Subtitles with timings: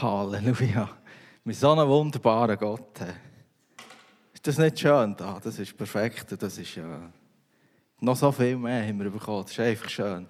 [0.00, 0.88] Halleluja.
[1.44, 3.00] Mit so einem wunderbaren Gott.
[4.32, 5.38] Ist das nicht schön da?
[5.42, 6.34] Das ist perfekt.
[6.40, 7.12] Das ist ja
[8.00, 9.42] noch so viel mehr haben wir bekommen.
[9.42, 10.28] Das ist einfach schön.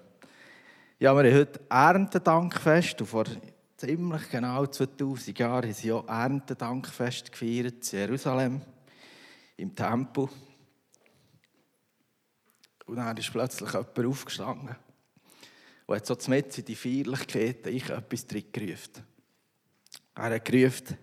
[0.99, 3.25] Ja, wir haben heute Erntedankfest und vor
[3.77, 8.61] ziemlich genau 2000 Jahren haben sie auch Erntedankfest gefeiert in Jerusalem,
[9.57, 10.29] im Tempel.
[12.85, 14.75] Und dann ist plötzlich jemand aufgestanden
[15.85, 19.12] und hat so mit in die Feierlichkeiten ich etwas drin gerufen.
[20.15, 20.95] Er hat gerufen,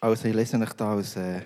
[0.00, 1.42] also ich lese euch da aus äh,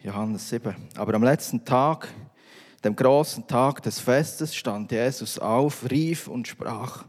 [0.00, 0.76] Johannes 7.
[0.94, 2.06] Aber am letzten Tag,
[2.84, 7.04] dem großen Tag des Festes, stand Jesus auf, rief und sprach,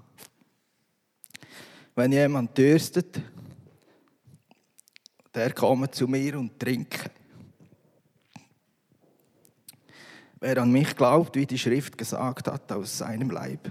[1.94, 3.22] wenn jemand dürstet,
[5.36, 7.12] der komme zu mir und trinke.
[10.40, 13.70] Wer an mich glaubt, wie die Schrift gesagt hat, aus seinem Leib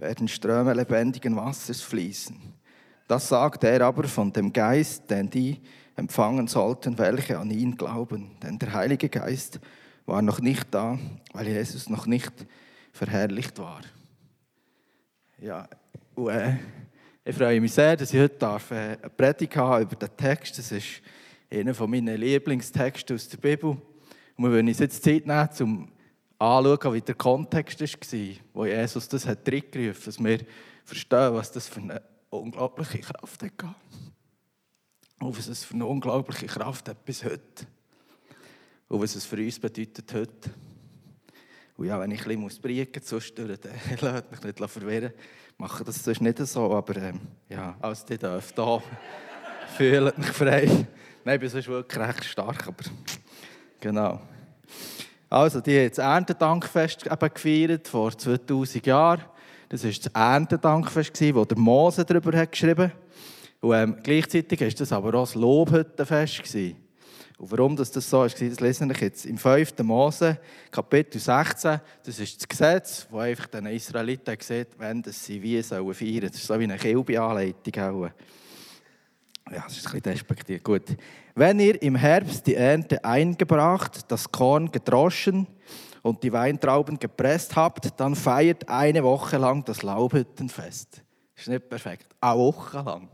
[0.00, 2.36] werden Ströme lebendigen Wassers fließen.
[3.06, 5.60] Das sagt er aber von dem Geist, den die
[5.96, 8.36] empfangen sollten, welche an ihn glauben.
[8.42, 9.60] Denn der Heilige Geist
[10.06, 10.98] war noch nicht da,
[11.32, 12.32] weil Jesus noch nicht
[12.92, 13.80] verherrlicht war.
[15.38, 15.68] Ja,
[16.14, 16.56] und, äh,
[17.24, 20.58] ich freue mich sehr, dass ich heute darf, äh, eine Predigt habe über den Text.
[20.58, 21.02] Das ist
[21.50, 23.70] einer meiner Lieblingstexte aus der Bibel.
[23.70, 25.88] Und wir wollen uns jetzt Zeit nehmen, um
[26.40, 30.40] anschauen, wie der Kontext war, wo Jesus das hat hat, dass wir
[30.84, 33.52] verstehen, was das für eine unglaubliche Kraft hat.
[35.20, 37.66] Und was es für eine unglaubliche Kraft hat bis heute.
[38.88, 40.50] Und was es für uns bedeutet heute.
[41.76, 43.48] Und ja, wenn ich ein bisschen briegen muss, den
[44.00, 45.12] lasst mich nicht verwirren.
[45.58, 48.82] Mache das sonst nicht so, aber ähm, ja, als die dürfen da
[49.76, 50.86] fühlt mich frei.
[51.22, 52.84] Nein, ich bin sonst wirklich recht stark, aber
[53.78, 54.22] genau.
[55.30, 59.22] Also, die haben das Erntedankfest gefeiert, vor 2000 Jahren.
[59.68, 62.92] Das war das Erntedankfest, wo der Mose darüber hat geschrieben hat.
[63.62, 66.42] Ähm, gleichzeitig war das aber auch das Lobhüttenfest.
[67.38, 69.24] Und warum das, so war, das lese ich jetzt.
[69.24, 69.78] Im 5.
[69.84, 70.38] Mose,
[70.72, 75.94] Kapitel 16, das ist das Gesetz, das einfach den Israeliten sieht, wenn sie wie sollen
[75.94, 76.26] feiern.
[76.26, 78.10] Das ist so wie eine Kilbe-Anleitung.
[79.52, 80.62] Ja, das ist ein bisschen despektiert.
[80.62, 80.96] Gut.
[81.34, 85.46] Wenn ihr im Herbst die Ernte eingebracht, das Korn gedroschen
[86.02, 91.02] und die Weintrauben gepresst habt, dann feiert eine Woche lang das Laubhüttenfest.
[91.34, 92.14] Ist nicht perfekt.
[92.20, 93.08] Eine Woche lang.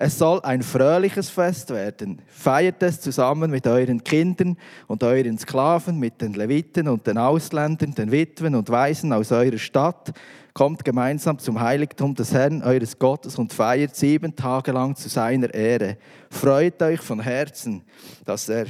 [0.00, 2.22] Es soll ein fröhliches Fest werden.
[2.28, 7.96] Feiert es zusammen mit euren Kindern und euren Sklaven, mit den Leviten und den Ausländern,
[7.96, 10.12] den Witwen und Waisen aus eurer Stadt.
[10.54, 15.52] Kommt gemeinsam zum Heiligtum des Herrn, eures Gottes, und feiert sieben Tage lang zu seiner
[15.52, 15.98] Ehre.
[16.30, 17.82] Freut euch von Herzen,
[18.24, 18.66] dass er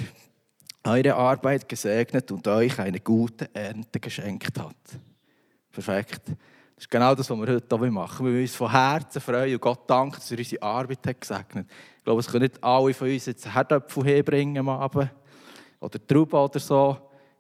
[0.83, 4.77] eure Arbeit gesegnet und euch eine gute Ernte geschenkt hat.
[5.71, 6.23] Perfekt.
[6.79, 8.25] Das ist genau das, was wir heute hier machen.
[8.25, 11.67] Wir müssen uns von Herzen freuen und Gott danken, dass er unsere Arbeit hat gesegnet.
[11.97, 15.11] Ich glaube, es können nicht alle von uns jetzt Herdöpfel herbringen am Abend
[15.81, 16.97] oder Trauben oder so.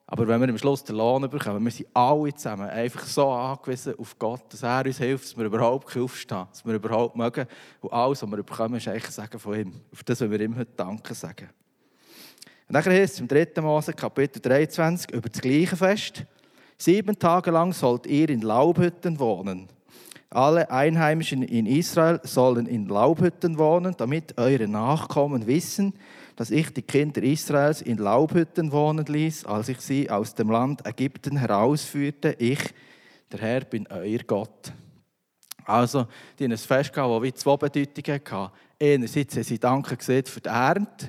[0.09, 3.95] Aber wenn wir am Schluss den Lohn bekommen, wir sind alle zusammen einfach so angewiesen
[3.97, 7.47] auf Gott, dass er uns hilft, dass wir überhaupt aufstehen dass wir überhaupt mögen.
[7.81, 9.73] Und alles, was wir bekommen, ist eigentlich Sagen von ihm.
[9.93, 11.49] Auf das wollen wir ihm heute Danke sagen.
[12.67, 13.61] Und dann heißt es im 3.
[13.61, 16.25] Mose, Kapitel 23, über das gleiche Fest.
[16.81, 19.69] Sieben Tage lang sollt ihr in Laubhütten wohnen.
[20.31, 25.95] Alle Einheimischen in Israel sollen in Laubhütten wohnen, damit eure Nachkommen wissen,
[26.37, 30.87] dass ich die Kinder Israels in Laubhütten wohnen ließ, als ich sie aus dem Land
[30.87, 32.37] Ägypten herausführte.
[32.39, 32.61] Ich,
[33.33, 34.73] der Herr, bin euer Gott.
[35.65, 36.07] Also,
[36.39, 38.53] die haben ein Fest gehabt, das wie zwei Bedeutungen hatte.
[38.81, 41.09] Einerseits haben sie Danke gesehen für die Ernte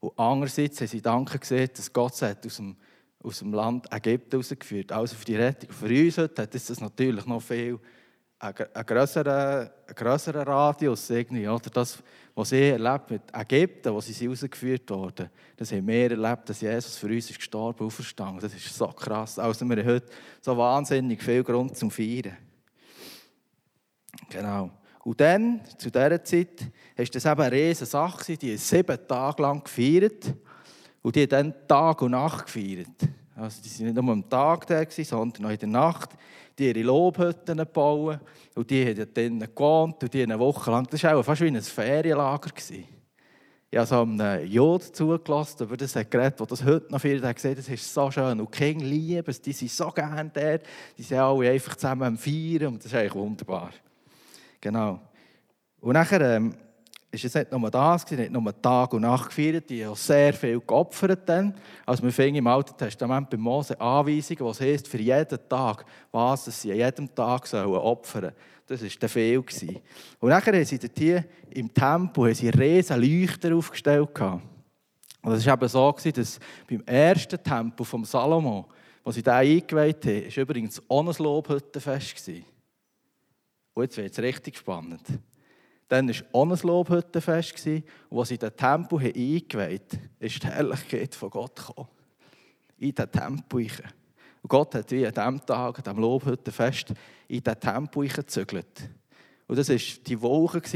[0.00, 2.76] und andererseits haben sie Danke gesehen, dass Gott aus dem
[3.24, 4.92] aus dem Land Ägypten herausgeführt.
[4.92, 5.70] Also für die Rettung.
[5.70, 7.80] Für uns heute hat das natürlich noch viel
[8.38, 8.54] einen
[8.84, 11.08] größeren, einen Radius.
[11.10, 11.70] Irgendwie, oder?
[11.70, 11.98] Das,
[12.34, 16.96] was sie erlebt mit Ägypten, wo sie herausgeführt wurden, das haben wir erlebt, dass Jesus
[16.96, 18.40] für uns ist gestorben und auferstanden.
[18.40, 19.38] Das ist so krass.
[19.38, 20.06] Also wir haben heute
[20.40, 22.36] so wahnsinnig viel Grund zum Feiern.
[24.28, 24.70] Genau.
[25.04, 26.60] Und dann, zu dieser Zeit,
[26.96, 28.36] war das eben eine riesige Sache.
[28.36, 30.34] Die sieben Tage lang gefeiert.
[31.04, 32.88] Und die haben dann Tag und Nacht gefeiert.
[33.36, 36.10] Also die waren nicht nur am Tag da, sondern auch in der Nacht.
[36.58, 38.20] Die ihre Lobhütten bauen.
[38.54, 40.86] Und die haben dann gewohnt und die eine Woche lang.
[40.88, 42.50] Das war auch fast wie ein Ferienlager.
[43.70, 47.36] Ich habe so einem Jod zugelassen, über das geredet, der das heute noch viel hat
[47.36, 48.40] gesehen das ist so schön.
[48.40, 50.62] Und die Kinder lieben es, die sind so gerne dort.
[50.96, 53.72] Die sind alle einfach zusammen am Feiern und das ist eigentlich wunderbar.
[54.58, 55.00] Genau.
[55.80, 56.54] Und nachher ähm,
[57.22, 61.28] es nicht nur das, nicht nur Tag und Nacht gefeiert, die haben sehr viel geopfert.
[61.84, 66.46] Also wir finden im Alten Testament bei Mose Anweisungen, was heißt für jeden Tag, was
[66.46, 68.32] sie an jedem Tag sollen opfern
[68.66, 69.38] Das war der viel.
[69.38, 74.18] Und nachher haben sie hier im Tempel haben Leuchter aufgestellt.
[74.20, 78.66] Und das war eben so, dass beim ersten Tempel von Salomo,
[79.04, 82.30] wo sie da eingeweiht haben, war übrigens ohne Lobhüttenfest.
[83.74, 85.02] Und jetzt wird es richtig spannend.
[85.88, 87.66] Dann war auch ein Lobhüttenfest.
[88.08, 91.88] Und als sie den Tempel eingeweiht haben, ist die Herrlichkeit von Gott gekommen.
[92.78, 93.66] In den Tempel.
[94.42, 96.94] Und Gott hat wie an diesem Tag, an diesem Lobhüttenfest,
[97.28, 98.90] in den Tempel gezügelt.
[99.46, 100.20] Und das war die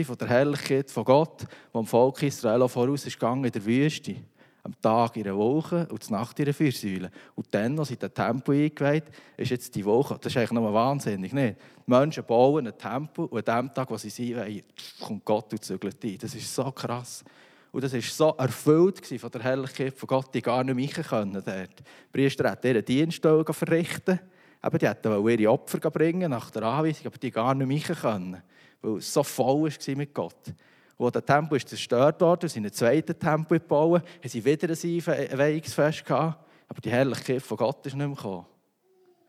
[0.04, 4.16] von der Herrlichkeit von Gott, die dem Volk Israel voraus ist in der Wüste
[4.62, 7.10] am Tag in Woche und die Nacht in der Viersäule.
[7.34, 9.04] Und dann, als in den Tempel eingeweiht
[9.36, 10.18] ist jetzt die Woche.
[10.20, 11.56] Das ist eigentlich noch wahnsinnig, nicht?
[11.86, 14.64] Die Menschen bauen einen Tempel und an dem Tag, wo sie sind,
[15.00, 16.18] kommt Gott und zügelt ein.
[16.18, 17.24] Das ist so krass.
[17.70, 21.42] Und das war so erfüllt von der Herrlichkeit von Gott, die gar nicht mehr können.
[21.44, 21.82] Die
[22.12, 24.18] Priester hat ihren Dienst verrichten
[24.60, 28.42] aber die hätten ihre Opfer bringen nach der Anweisung, aber die gar nicht mehr können,
[28.82, 30.52] weil es so voll war mit Gott
[30.98, 35.30] wo der Tempel ist zerstört wurde, sie einen zweiten Tempel gebaut, haben sie wieder ein
[35.30, 38.46] Einweihungsfest gehabt, aber die Herrlichkeit von Gott ist nicht mehr gekommen.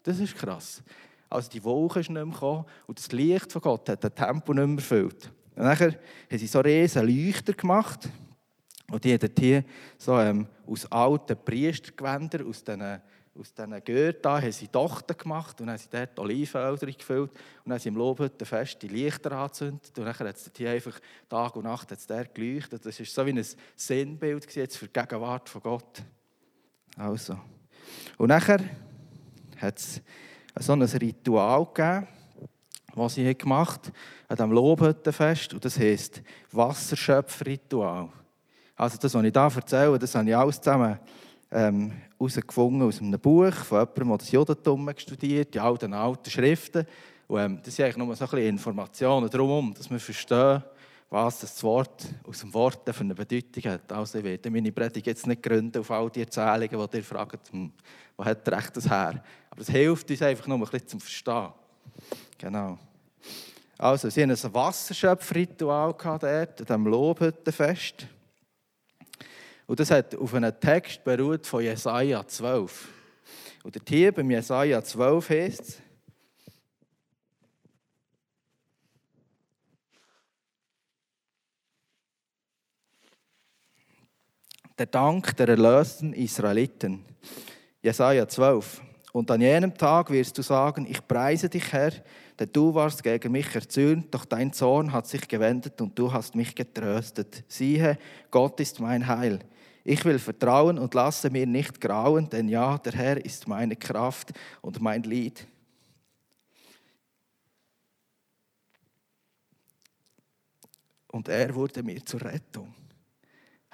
[0.04, 0.82] Das ist krass.
[1.30, 4.56] Also die Wolke ist nicht mehr gekommen und das Licht von Gott hat den Tempel
[4.56, 5.32] nicht mehr erfüllt.
[5.56, 8.10] Und nachher haben sie so riesen Leuchter gemacht
[8.90, 9.64] und die haben hier
[9.98, 13.02] so ähm, aus alten Priestergewändern, aus diesen
[13.38, 17.32] aus diesen Gürteln haben sie Tochter gemacht und haben sie dort Olivenöl gefüllt
[17.64, 21.00] und haben sie im Lobhüttenfest die Lichter angezündet und dann hat es hier einfach
[21.30, 22.86] Tag und Nacht hat's dort geleuchtet.
[22.86, 23.46] Das war so wie ein
[23.76, 26.04] Sinnbild jetzt für die Gegenwart von Gott.
[26.98, 27.40] Also.
[28.18, 28.60] Und nachher
[29.58, 30.02] hat es
[30.60, 32.08] so ein Ritual gegeben,
[32.94, 33.94] was sie gemacht haben
[34.28, 36.22] an diesem Lobhüttenfest und das heisst
[36.52, 38.10] Wasserschöpfritual.
[38.76, 41.00] Also das, was ich hier erzähle, das habe ich alles zusammen
[41.52, 46.86] ähm, herausgefunden aus einem Buch von jemandem, der das Judentum studiert, die alten, alten Schriften.
[47.28, 50.64] Und, ähm, das sind eigentlich nur so ein bisschen Informationen darum, dass wir verstehen,
[51.10, 53.92] was das Wort aus dem Wort für eine Bedeutung hat.
[53.92, 57.52] Also ich werde meine Predigt jetzt nicht gründen auf all die Erzählungen, die ihr fragt,
[57.52, 57.72] hm,
[58.16, 59.24] wo hat recht das her?
[59.50, 61.50] Aber es hilft uns einfach nur ein bisschen zum Verstehen.
[62.38, 62.78] Genau.
[63.78, 68.08] Also, sie hatten ein Wasserschöpfritual dort, an diesem Lobhüttenfest.
[69.70, 72.88] Und das hat auf einem Text beruht von Jesaja 12.
[73.64, 75.78] Und der hier beim Jesaja 12 heißt es,
[84.76, 87.06] der Dank der erlösten Israeliten.
[87.84, 88.82] Jesaja 12.
[89.12, 91.92] Und an jenem Tag wirst du sagen: Ich preise dich, Herr,
[92.40, 96.34] denn du warst gegen mich erzürnt, doch dein Zorn hat sich gewendet und du hast
[96.34, 97.44] mich getröstet.
[97.48, 98.00] Siehe,
[98.32, 99.42] Gott ist mein Heil.
[99.84, 104.32] Ich will vertrauen und lasse mir nicht grauen, denn ja, der Herr ist meine Kraft
[104.62, 105.48] und mein Lied.
[111.12, 112.74] Und er wurde mir zur Rettung.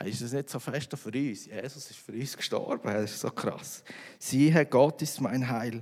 [0.04, 1.46] Ist das nicht so fest für uns?
[1.46, 2.82] Jesus ist für uns gestorben.
[2.84, 3.84] Das ist so krass.
[4.20, 5.82] Siehe, Gott ist mein Heil.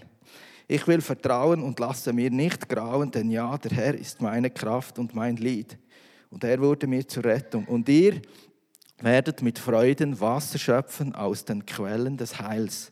[0.68, 4.98] Ich will vertrauen und lasse mir nicht grauen, denn ja, der Herr ist meine Kraft
[4.98, 5.78] und mein Lied.
[6.30, 7.66] Und er wurde mir zur Rettung.
[7.66, 8.22] Und ihr,
[9.00, 12.92] werdet mit Freuden Wasser schöpfen aus den Quellen des Heils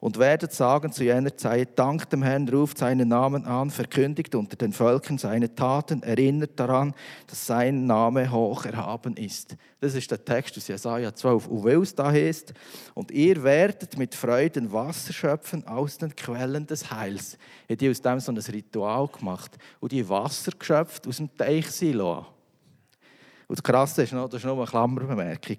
[0.00, 4.56] und werdet sagen zu jener Zeit, dank dem Herrn, ruft seinen Namen an, verkündigt unter
[4.56, 6.94] den Völkern seine Taten, erinnert daran,
[7.26, 9.56] dass sein Name hoch erhaben ist.
[9.78, 11.46] Das ist der Text aus Jesaja 12.
[11.46, 12.54] Und weil es da heißt,
[12.94, 17.36] und ihr werdet mit Freuden Wasser schöpfen aus den Quellen des Heils,
[17.68, 21.70] hat die aus dem so ein Ritual gemacht und die Wasser geschöpft aus dem Teich
[21.70, 22.26] Siloa.
[23.50, 25.56] Und das Krasse ist noch, das ist noch eine Klammerbemerkung.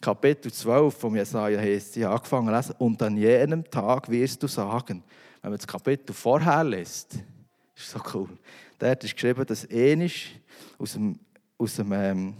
[0.00, 4.42] Kapitel 12 von Jesaja heißt, ich habe angefangen zu lesen, und an jenem Tag wirst
[4.42, 5.04] du sagen,
[5.42, 7.18] wenn man das Kapitel vorher liest,
[7.76, 8.30] ist so cool.
[8.78, 10.40] Dort ist geschrieben, dass ähnlich
[10.78, 11.18] aus dem,
[11.58, 12.34] aus dem ähm,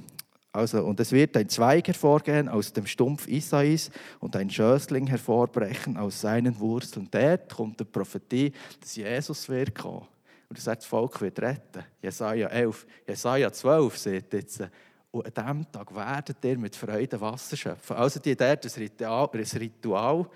[0.50, 5.98] also, und es wird ein Zweig hervorgehen aus dem Stumpf Isais und ein Schößling hervorbrechen
[5.98, 7.06] aus seinen Wurzeln.
[7.10, 8.50] Dort kommt die Prophetie,
[8.80, 10.06] dass Jesus wird kommen.
[10.48, 11.84] Und er sagt, das Volk wird retten.
[12.00, 12.86] Jesaja 11.
[13.06, 14.62] Jesaja 12 sagt jetzt,
[15.10, 17.96] und an diesem Tag werdet ihr mit Freude Wasser schöpfen.
[17.96, 20.30] Also die dort ein Ritual, ein Ritual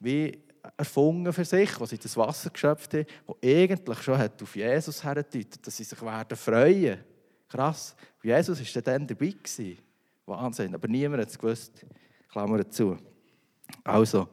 [0.00, 0.38] wie
[0.76, 5.02] erfunden für sich, wo sie das Wasser geschöpft haben, das eigentlich schon hat auf Jesus
[5.02, 6.98] herdeutet, dass sie sich werden freuen.
[7.48, 7.94] Krass.
[8.22, 9.28] Jesus war dann dabei.
[9.28, 9.78] Gewesen.
[10.26, 10.74] Wahnsinn.
[10.74, 11.86] Aber niemand hat es gewusst.
[12.30, 12.96] Klammer zu.
[13.84, 14.28] Also,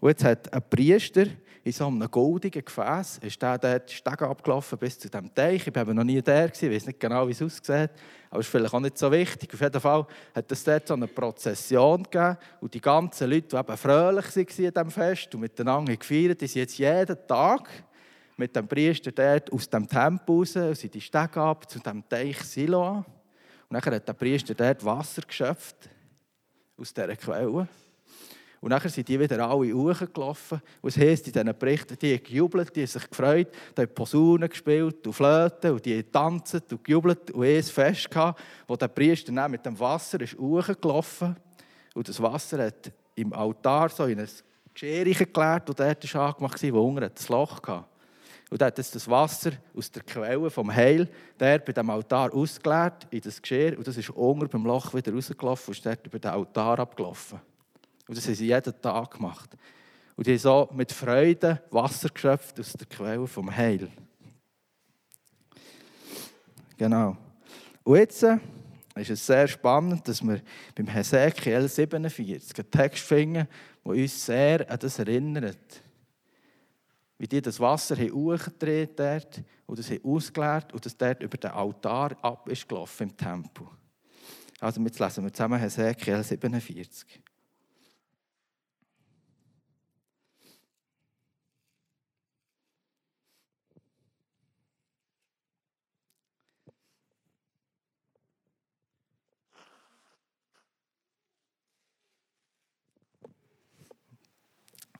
[0.00, 1.26] und jetzt hat ein Priester
[1.62, 5.66] in so einem goldigen Gefäß, ist der dort Steg abgelaufen bis zu diesem Teich.
[5.66, 7.90] Ich war noch nie da, ich weiß nicht genau, wie es aussieht,
[8.30, 9.52] aber es ist vielleicht auch nicht so wichtig.
[9.52, 13.56] Auf jeden Fall hat es dort so eine Prozession gegeben und die ganzen Leute, die
[13.56, 17.68] eben fröhlich waren an diesem Fest und miteinander gefeiert, die sind jetzt jeden Tag
[18.38, 22.38] mit dem Priester dort aus dem Tempel raus, sind die Stege ab zu dem Teich
[22.38, 23.04] Siloa.
[23.68, 25.90] Und dann hat der Priester dort Wasser geschöpft
[26.78, 27.68] aus dieser Quelle.
[28.60, 30.60] Und dann sind die wieder alle hochgelaufen.
[30.82, 33.94] Und es heisst in diesen Berichten, die haben gejubelt, die haben sich gefreut, die haben
[33.94, 38.76] Posaunen gespielt und Flöten und die haben getanzt und gejubelt und ein Fest gehabt, wo
[38.76, 41.36] der Priester dann mit dem Wasser ist hochgelaufen
[41.94, 44.28] und das Wasser hat im Altar so in ein
[44.74, 47.84] Geschirr geleert, das dort angemacht war, wo unten ein Loch hatte.
[48.50, 53.06] Und er hat das Wasser aus der Quelle vom Heil der bei dem Altar ausgeleert
[53.10, 56.18] in das Geschirr und das ist unten beim Loch wieder rausgelaufen und ist dort über
[56.18, 57.40] den Altar abgelaufen.
[58.10, 59.56] Und das haben sie jeden Tag gemacht.
[60.16, 63.88] Und die haben so mit Freude Wasser geschöpft aus der Quelle vom Heil.
[66.76, 67.16] Genau.
[67.84, 68.38] Und jetzt äh,
[68.96, 70.42] ist es sehr spannend, dass wir
[70.74, 73.46] beim Hesekiel 47 einen Text finden,
[73.84, 75.84] der uns sehr an das erinnert
[77.16, 82.16] wie die das Wasser hochgedreht haben und das ausgeleert und das dort über den Altar
[82.24, 83.68] ab ist gelaufen im Tempel.
[84.58, 87.22] Also jetzt lesen wir zusammen Hesekiel 47.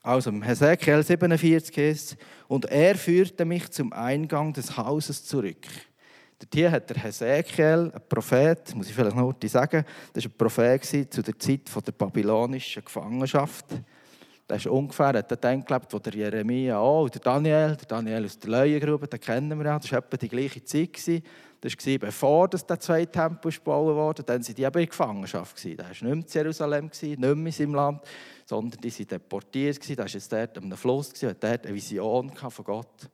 [0.03, 2.17] Also, Hesekiel 47 heißt
[2.47, 5.67] und er führte mich zum Eingang des Hauses zurück.
[6.51, 11.13] Hier hat der Hesekiel, ein Prophet, muss ich vielleicht noch sagen, das war ein Prophet
[11.13, 13.65] zu der Zeit der babylonischen Gefangenschaft.
[14.49, 18.39] Der ist ungefähr, hat dann gelebt, wo der Jeremia auch, der Daniel, der Daniel aus
[18.39, 21.23] der Leuengrube, den kennen wir ja, das war etwa die gleiche Zeit.
[21.61, 25.63] Das war bevor das der zweite Tempel gebaut wurde, dann waren die eben in Gefangenschaft.
[25.63, 28.01] Der war nicht mehr in Jerusalem, nicht mehr in seinem Land,
[28.51, 29.89] sondern die waren deportiert.
[29.97, 33.09] Da war jetzt dort am Fluss hatte dort eine Vision von Gott.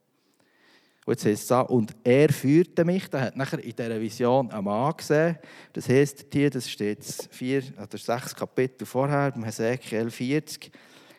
[1.06, 4.51] Und jetzt heißt es so, und er führte mich, da hat nachher in dieser Vision
[4.51, 5.38] einen Mann gesehen.
[5.74, 10.72] Das heisst hier, das steht vier oder sechs Kapitel vorher, beim Hesekiel 40,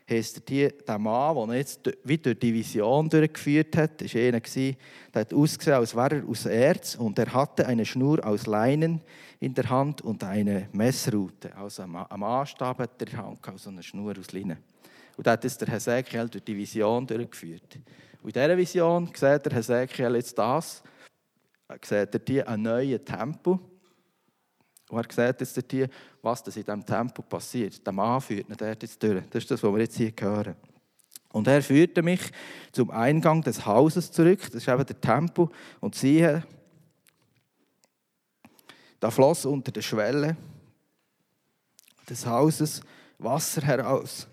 [0.09, 5.21] heisst hier, der Mann, der jetzt wie durch die Vision durchgeführt hat, war einer, der
[5.21, 9.01] hat ausgesehen, als wäre er aus Erz und er hatte eine Schnur aus Leinen
[9.41, 11.55] in der Hand und eine Messrute.
[11.57, 14.59] Also am Anstab hat er der Hand, also eine Schnur aus Leinen.
[15.17, 17.79] Und da hat es der Hesekiel durch die Vision durchgeführt.
[18.23, 20.83] Und in dieser Vision sieht der Hesekiel jetzt das,
[21.83, 23.59] sieht er hier einen neuen Tempel.
[24.89, 25.89] Und er sieht jetzt hier,
[26.23, 27.87] was das in diesem Tempel passiert.
[27.87, 29.23] Der Mann führt ihn dort jetzt durch.
[29.31, 30.57] Das ist das, was wir jetzt hier hören.
[31.31, 32.21] Und er führte mich
[32.73, 34.41] zum Eingang des Hauses zurück.
[34.47, 35.49] Das ist eben der Tempel.
[35.81, 36.43] Und siehe,
[38.99, 40.37] da floss unter der Schwelle
[42.09, 42.81] des Hauses
[43.19, 44.29] Wasser heraus,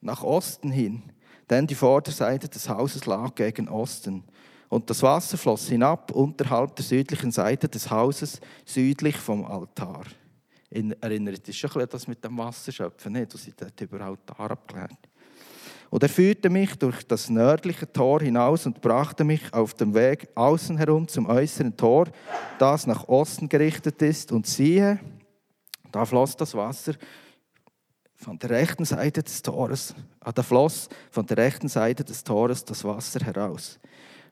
[0.00, 1.02] nach Osten hin,
[1.50, 4.24] denn die Vorderseite des Hauses lag gegen Osten.
[4.68, 10.04] Und das Wasser floss hinab unterhalb der südlichen Seite des Hauses, südlich vom Altar.
[10.70, 13.32] In, erinnert sich schon das mit dem Wasserschöpfen, nicht?
[13.32, 14.98] Du sie dort über Altar abgelehnt.
[15.90, 20.28] Und er führte mich durch das nördliche Tor hinaus und brachte mich auf dem Weg
[20.34, 22.08] außen herum zum äußeren Tor,
[22.58, 24.30] das nach Osten gerichtet ist.
[24.30, 25.00] Und siehe,
[25.90, 26.92] da floss das Wasser
[28.14, 32.64] von der rechten Seite des Tores, ah, da floss von der rechten Seite des Tores
[32.64, 33.78] das Wasser heraus.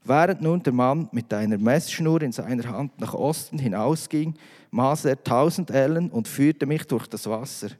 [0.08, 4.34] Während nun der Mann mit einer Messschnur in seiner Hand nach Osten hinausging,
[4.70, 7.70] maß er tausend Ellen und führte mich durch das Wasser.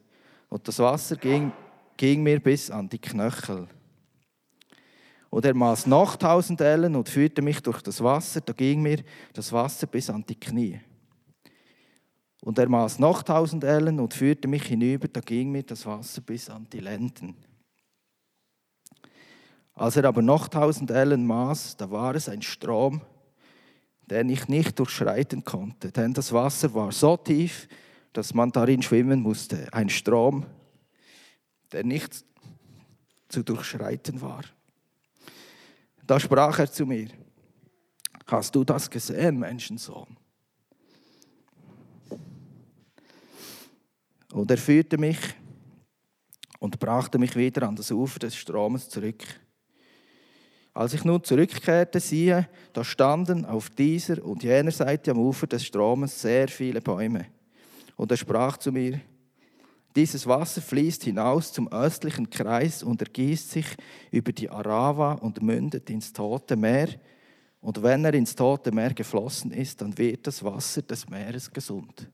[0.49, 1.52] Und das Wasser ging
[1.97, 3.66] ging mir bis an die Knöchel.
[5.30, 9.02] Und er maß noch tausend Ellen und führte mich durch das Wasser, da ging mir
[9.33, 10.80] das Wasser bis an die Knie.
[12.42, 16.21] Und er maß noch tausend Ellen und führte mich hinüber, da ging mir das Wasser
[16.21, 17.35] bis an die Lenden.
[19.76, 23.02] Als er aber noch tausend Ellen maß, da war es ein Strom,
[24.06, 27.68] den ich nicht durchschreiten konnte, denn das Wasser war so tief,
[28.14, 29.71] dass man darin schwimmen musste.
[29.75, 30.47] Ein Strom,
[31.73, 32.25] der nicht
[33.28, 34.45] zu durchschreiten war.
[36.06, 37.11] Da sprach er zu mir,
[38.26, 40.16] hast du das gesehen, Menschensohn?
[44.33, 45.18] Und er führte mich
[46.61, 49.23] und brachte mich wieder an das Ufer des Stromes zurück.
[50.76, 55.64] Als ich nun zurückkehrte, siehe, da standen auf dieser und jener Seite am Ufer des
[55.64, 57.28] Stromes sehr viele Bäume.
[57.97, 59.00] Und er sprach zu mir,
[59.97, 63.64] Dieses Wasser fließt hinaus zum östlichen Kreis und ergießt sich
[64.11, 66.88] über die Arava und mündet ins Tote Meer.
[67.62, 72.06] Und wenn er ins Tote Meer geflossen ist, dann wird das Wasser des Meeres gesund.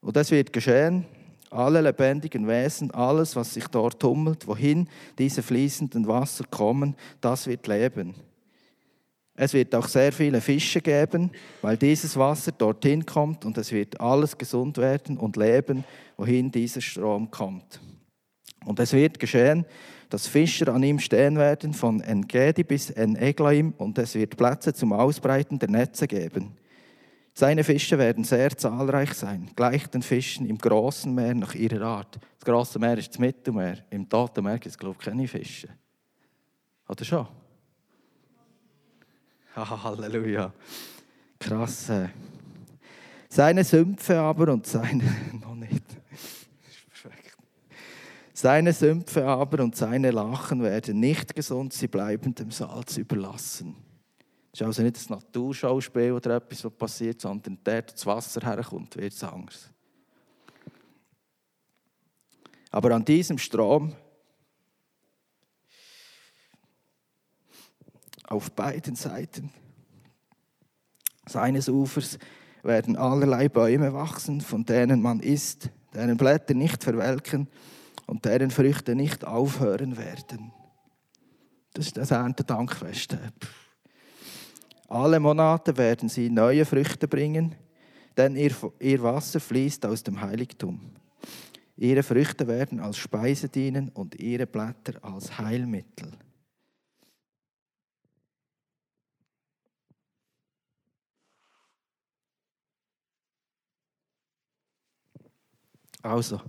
[0.00, 1.06] Und es wird geschehen,
[1.50, 4.88] alle lebendigen Wesen, alles, was sich dort tummelt, wohin
[5.18, 8.14] diese fließenden Wasser kommen, das wird leben.
[9.34, 11.30] Es wird auch sehr viele Fische geben,
[11.62, 15.84] weil dieses Wasser dorthin kommt und es wird alles gesund werden und leben,
[16.16, 17.80] wohin dieser Strom kommt.
[18.64, 19.64] Und es wird geschehen,
[20.10, 24.92] dass Fischer an ihm stehen werden von Engedi bis En-Eglaim und es wird Plätze zum
[24.92, 26.56] Ausbreiten der Netze geben.
[27.38, 32.18] Seine Fische werden sehr zahlreich sein, gleich den Fischen im großen Meer nach ihrer Art.
[32.36, 33.78] Das große Meer ist das Mittelmeer.
[33.90, 35.68] Im Toten Meer gibt es, glaube ich, keine Fische.
[36.88, 37.28] Oder schon?
[39.54, 40.52] Halleluja.
[41.38, 41.92] Krass.
[43.28, 45.04] Seine Sümpfe aber und seine.
[45.40, 45.84] noch nicht.
[48.32, 53.76] Seine Sümpfe aber und seine Lachen werden nicht gesund, sie bleiben dem Salz überlassen.
[54.58, 58.96] Es ist also nicht das Naturschauspiel oder etwas, was passiert, sondern der, das Wasser herkommt,
[58.96, 59.70] wird es anders.
[62.72, 63.94] Aber an diesem Strom
[68.24, 69.52] auf beiden Seiten
[71.24, 72.18] seines Ufers
[72.64, 77.46] werden allerlei Bäume wachsen, von denen man isst, deren Blätter nicht verwelken
[78.06, 80.52] und deren Früchte nicht aufhören werden.
[81.74, 83.16] Das ist das Erntedankfest.
[84.88, 87.54] Alle Monate werden sie neue Früchte bringen,
[88.16, 90.80] denn ihr, ihr Wasser fließt aus dem Heiligtum.
[91.76, 96.10] Ihre Früchte werden als Speise dienen und ihre Blätter als Heilmittel.
[106.02, 106.40] Also,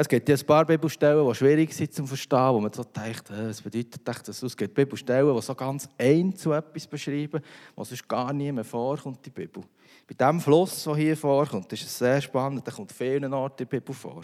[0.00, 3.30] es gibt ja ein paar Bibelstellen, die schwierig sind zu verstehen, wo man so denkt,
[3.30, 4.42] äh, was bedeutet das?
[4.44, 7.42] Es gibt Bibelstellen, die so ganz ein zu etwas beschreiben,
[7.74, 9.64] was sonst gar nie mehr vorkommt, die Bibel.
[10.06, 13.68] Bei dem Fluss, der hier vorkommt, ist es sehr spannend, der kommt vielen Orten in
[13.68, 14.22] der Bibel vor.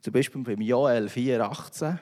[0.00, 1.96] Zum Beispiel beim Joel 4,18.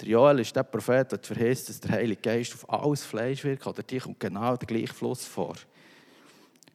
[0.00, 3.66] Der Joel ist der Prophet, der verheißt, dass der Heilige Geist auf alles Fleisch wirkt,
[3.66, 5.56] oder die kommt genau der gleiche Fluss vor.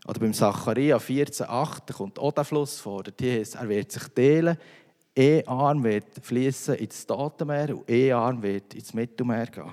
[0.05, 3.03] Oder beim Zacharia 14,8 kommt auch der Fluss vor.
[3.03, 4.57] Die heißt, er wird sich teilen,
[5.17, 9.71] ein Arm wird fließen ins Totenmeer und ein Arm wird ins Mittelmeer gehen.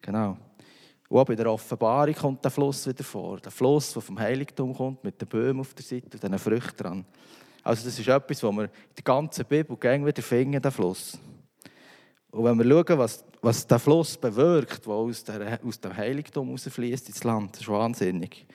[0.00, 0.36] Genau.
[1.08, 3.38] Und auch bei der Offenbarung kommt der Fluss wieder vor.
[3.38, 6.76] Der Fluss, der vom Heiligtum kommt, mit den Böhmen auf der Seite und diesen Früchten
[6.76, 7.04] dran.
[7.62, 11.18] Also das ist etwas, was wir in der ganzen Bibel wieder finden, den Fluss.
[12.30, 16.50] Und wenn wir schauen, was, was der Fluss bewirkt, der aus, der, aus dem Heiligtum
[16.50, 18.46] rausfließt ins Land, das ist wahnsinnig.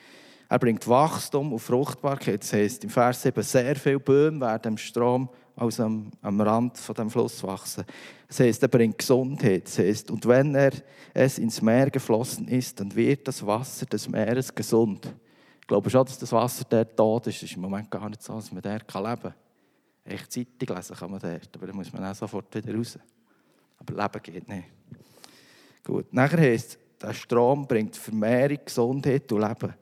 [0.49, 2.43] Er bringt Wachstum und Fruchtbarkeit.
[2.43, 6.77] Das heisst, im Vers 7, sehr viele Bäume werden im Strom aus am, am Rand
[6.77, 7.85] von dem Fluss wachsen.
[8.27, 9.65] Das heisst, er bringt Gesundheit.
[9.65, 10.71] Das heisst, und wenn er
[11.13, 15.13] es ins Meer geflossen ist, dann wird das Wasser des Meeres gesund.
[15.61, 17.37] Ich glaube schon, dass das Wasser dort tot ist.
[17.37, 19.33] Es ist im Moment gar nicht so, dass man dort leben kann.
[20.05, 22.99] Echt Zeitung lesen kann man dort, aber dann muss man auch sofort wieder raus.
[23.77, 24.67] Aber Leben geht nicht.
[25.83, 29.73] Gut, nachher heisst, der Strom bringt Vermehrung, Gesundheit und Leben.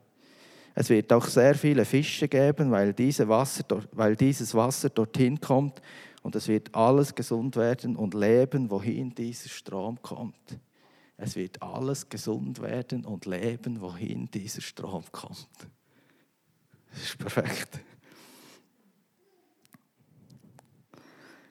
[0.73, 5.81] Es wird auch sehr viele Fische geben, weil, diese Wasser, weil dieses Wasser dorthin kommt
[6.21, 10.59] und es wird alles gesund werden und leben, wohin dieser Strom kommt.
[11.17, 15.47] Es wird alles gesund werden und leben, wohin dieser Strom kommt.
[16.91, 17.79] Das ist perfekt.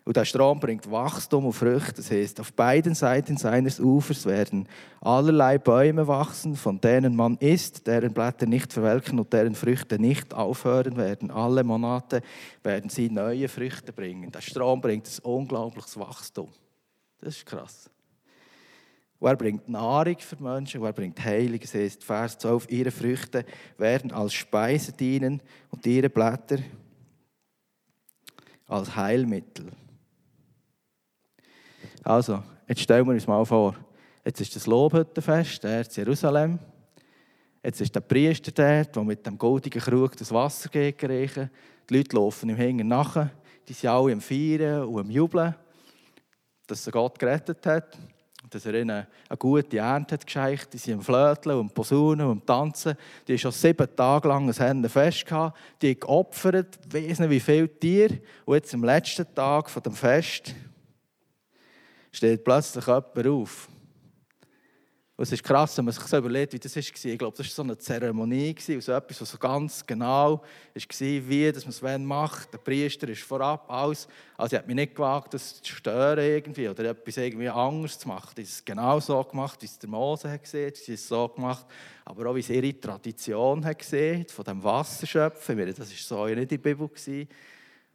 [0.04, 1.94] Und der Strom bringt Wachstum und Früchte.
[1.96, 4.66] Das heißt, auf beiden Seiten seines Ufers werden
[5.00, 10.32] allerlei Bäume wachsen, von denen man isst, deren Blätter nicht verwelken und deren Früchte nicht
[10.32, 11.30] aufhören werden.
[11.30, 12.22] Alle Monate
[12.62, 14.32] werden sie neue Früchte bringen.
[14.32, 16.48] Der Strom bringt ein unglaubliches Wachstum.
[17.20, 17.90] Das ist krass.
[19.18, 21.60] Und er bringt Nahrung für Menschen, und er bringt Heilung.
[21.60, 23.44] Das heißt, Vers 12, ihre Früchte
[23.76, 26.58] werden als Speise dienen und ihre Blätter
[28.66, 29.66] als Heilmittel.
[32.02, 33.74] Also, jetzt stellen wir uns mal vor,
[34.24, 36.58] jetzt ist das Lobhüttenfest, der in Jerusalem.
[37.62, 41.02] Jetzt ist der Priester dort, der mit dem goldigen Krug das Wasser geht.
[41.02, 41.38] Die
[41.90, 43.28] Leute laufen ihm hinten nach.
[43.68, 45.54] Die sind alle am Feiern und am Jubeln,
[46.66, 47.98] dass er Gott gerettet hat.
[48.48, 50.72] Dass er ihnen eine gute Ernte hat geschenkt.
[50.72, 52.96] Die sind am Flöteln und Posaunen und Tanzen.
[53.28, 55.58] Die haben schon sieben Tage lang ein Händenfest gehabt.
[55.82, 58.20] Die haben geopfert, weiss wie viele Tiere.
[58.46, 60.54] Und jetzt am letzten Tag von dem Fest
[62.12, 63.68] steht plötzlich jemand auf
[65.16, 66.82] Und es ist krass, wenn man sich so überlegt, wie das war.
[66.82, 70.40] Ich glaube, das war so eine Zeremonie, also etwas, was so ganz genau war,
[70.74, 72.50] wie man es wenn macht.
[72.54, 74.08] Der Priester ist vorab alles.
[74.38, 78.08] Also ich habe mich nicht gewagt, das zu stören irgendwie oder etwas irgendwie anderes zu
[78.08, 78.30] machen.
[78.34, 81.66] Die ist genau so gemacht, wie es der Mose hat gesehen, sie ist so gemacht,
[82.06, 85.58] aber auch wie es ihre Tradition hat gesehen, von dem Wasserschöpfen.
[85.66, 86.88] Das war so ja nicht in der Bibel.
[86.88, 87.28] Gewesen.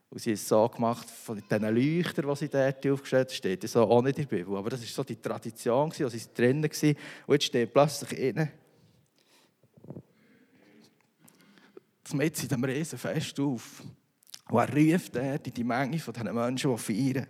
[0.10, 3.70] Und sie haben es so gemacht, von diesen Leuchtern, die sie dort aufgestellt haben, steht
[3.70, 4.56] so auch nicht Bibel.
[4.56, 6.96] Aber das war so die Tradition, wo sie drinnen waren.
[7.28, 8.50] Und jetzt steht plötzlich innen,
[12.14, 13.84] mit in diesem Riesenfest auf.
[14.50, 17.28] Und er ruft dort in die Menge von diesen Menschen, die feiern.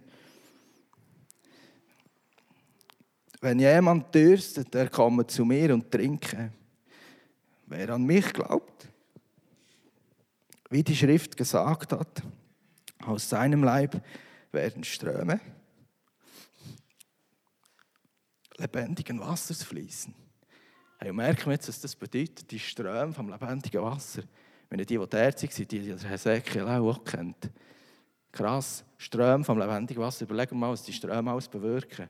[3.41, 6.51] Wenn jemand dürstet, der komme zu mir und trinke.
[7.67, 8.87] Wer an mich glaubt,
[10.69, 12.23] wie die Schrift gesagt hat,
[13.07, 14.01] aus seinem Leib
[14.51, 15.39] werden Ströme
[18.57, 20.13] lebendigen Wassers fließen.
[20.97, 24.23] Hey, merken wir jetzt, was das bedeutet, die Ströme vom lebendigen Wasser.
[24.69, 27.51] Wenn die, die derzeit sind, die, die Hesekiel auch kennt.
[28.31, 30.23] Krass, Ströme vom lebendigen Wasser.
[30.23, 32.09] Überlegen wir mal, was die Ströme alles bewirken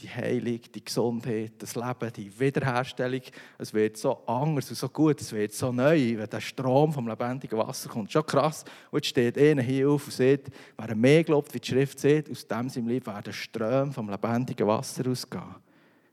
[0.00, 3.22] die Heilung, die Gesundheit, das Leben, die Wiederherstellung.
[3.56, 7.08] Es wird so anders und so gut, es wird so neu, wenn der Strom vom
[7.08, 8.12] lebendigen Wasser kommt.
[8.12, 8.64] Schon krass.
[8.90, 12.30] Und jetzt steht einer hier auf und sagt, wer mehr glaubt, wie die Schrift sagt,
[12.30, 15.54] aus dem seinem Leben werden Ströme vom lebendigen Wasser ausgehen.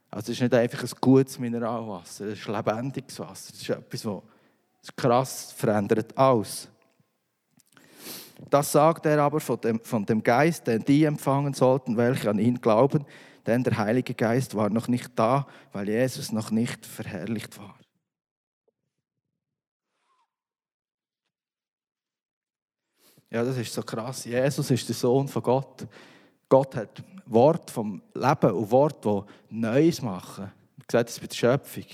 [0.10, 3.52] Also es ist nicht einfach ein gutes Mineralwasser, es ist lebendiges Wasser.
[3.52, 6.70] Das ist etwas, was krass verändert alles.
[8.50, 12.40] Das sagt er aber von dem, von dem Geist, den die empfangen sollten, welche an
[12.40, 13.06] ihn glauben
[13.46, 17.78] denn der Heilige Geist war noch nicht da, weil Jesus noch nicht verherrlicht war.
[23.30, 24.26] Ja, das ist so krass.
[24.26, 25.88] Jesus ist der Sohn von Gott.
[26.48, 30.52] Gott hat Wort vom Leben und Wort, die Neues machen.
[30.78, 31.86] Man sieht das bei der Schöpfung.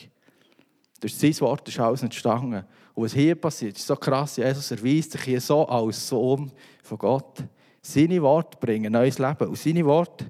[0.99, 2.65] Durch sein Wort ist alles entstanden.
[2.93, 4.35] Und was hier passiert, ist so krass.
[4.35, 6.51] Jesus erweist sich hier so als Sohn
[6.83, 7.43] von Gott.
[7.81, 9.47] Seine Worte bringen neues Leben.
[9.47, 10.29] Und seine Worte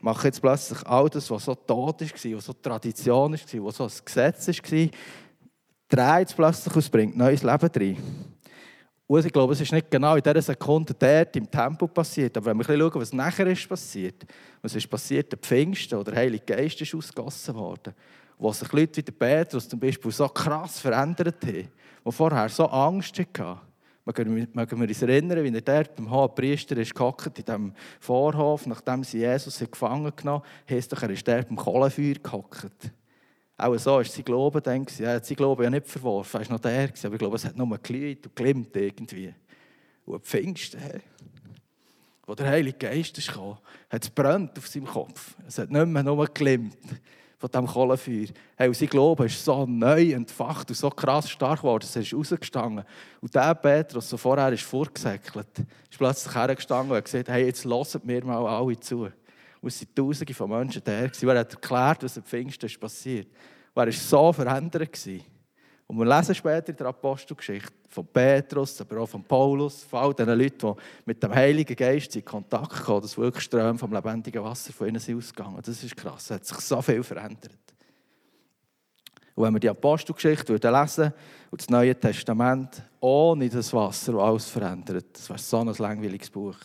[0.00, 3.84] mache jetzt plötzlich all das, was so tot war, was so Tradition war, was so
[3.84, 4.88] ein Gesetz war,
[5.88, 7.96] dreht es plötzlich und bringt neues Leben rein.
[9.06, 12.46] Und ich glaube, es ist nicht genau in dieser Sekunde dort im Tempo passiert, aber
[12.46, 14.24] wenn wir schauen, was nachher ist passiert,
[14.62, 17.92] was ist passiert, der Pfingsten oder der Heilige Geist ist ausgegossen worden,
[18.38, 21.68] wo sich Leute wie der Petrus zum Beispiel so krass verändert haben,
[22.06, 23.58] die vorher so Angst hatten,
[24.04, 29.04] Mögen wir uns erinnern, wie er dort beim hohen Priester ist in diesem Vorhof, nachdem
[29.04, 32.92] sie Jesus gefangen genommen haben, heisst doch, er ist dort beim Kohlenfeuer gehockt.
[33.58, 34.86] Auch so ist sein Glauben dann.
[34.98, 37.44] Er hat sein Glauben ja nicht verworfen, er war noch der, aber ich glaube, es
[37.44, 39.34] hat nur geglüht und glimmt irgendwie.
[40.06, 41.00] Und Pfingsten, hey,
[42.26, 43.58] wo der Heilige Geist ist gekommen,
[43.90, 45.36] hat es auf seinem Kopf.
[45.46, 46.78] Es hat nicht mehr nur glimmt
[47.40, 48.26] von diesem Kohlenfeuer.
[48.54, 52.02] Hey, und sein Glaube ist so neu entfacht und so krass stark geworden, dass er
[52.02, 52.84] ist rausgestanden.
[53.22, 55.48] Und der Petrus, der vorher ist vorgesäckelt,
[55.90, 59.08] ist plötzlich hergestanden und hat gesagt, hey, jetzt hört mir mal alle zu.
[59.62, 60.92] Und es waren Tausende von Menschen da.
[60.92, 63.28] Er hat erklärt, was am Pfingsten ist passiert.
[63.74, 64.92] Und er war so verändert.
[64.92, 65.24] Gewesen.
[65.90, 70.14] Und wir lesen später in der Apostelgeschichte von Petrus, aber auch von Paulus, von all
[70.14, 74.40] diesen Leuten, die mit dem Heiligen Geist in Kontakt kamen, dass wirklich Ströme vom lebendigen
[74.44, 75.58] Wasser von ihnen ausgegangen.
[75.60, 77.58] Das ist krass, es hat sich so viel verändert.
[79.34, 81.12] Und wenn wir die Apostelgeschichte lesen
[81.50, 86.30] und das Neue Testament ohne das Wasser, das alles verändert, das wäre so ein langweiliges
[86.30, 86.56] Buch.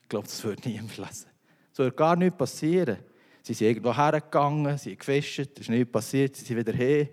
[0.00, 1.26] Ich glaube, das würde niemand lesen.
[1.74, 3.00] Es würde gar nichts passieren.
[3.42, 7.06] Sie sind irgendwo hergegangen, sie haben gefischt, es ist nichts passiert, sie sind wieder her.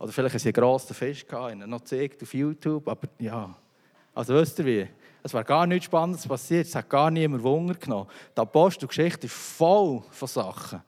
[0.00, 2.88] Oder vielleicht haben sie einen grossen Fisch gehabt, ihn noch gezeigt auf YouTube.
[2.88, 3.54] Aber ja,
[4.14, 4.88] also wisst ihr wie?
[5.22, 6.66] Es wäre gar nichts Spannendes passiert.
[6.66, 8.08] Es hat gar niemand Wunder genommen.
[8.34, 10.82] Die Apostelgeschichte ist voll von Sachen,